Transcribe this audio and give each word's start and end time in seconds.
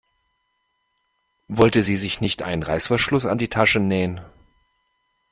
Wollte 1.47 1.83
sie 1.83 1.95
sich 1.95 2.21
nicht 2.21 2.41
einen 2.41 2.63
Reißverschluss 2.63 3.27
an 3.27 3.37
die 3.37 3.49
Tasche 3.49 3.79
nähen? 3.79 4.19